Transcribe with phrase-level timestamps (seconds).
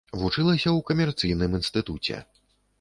[0.21, 2.25] Вучылася ў камерцыйным інстытуце.